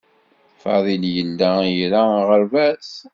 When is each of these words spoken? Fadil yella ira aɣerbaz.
Fadil 0.61 1.03
yella 1.15 1.51
ira 1.83 2.01
aɣerbaz. 2.19 2.89